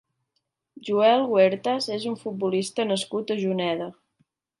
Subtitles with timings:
[0.87, 3.89] Joel Huertas és un futbolista nascut a Juneda.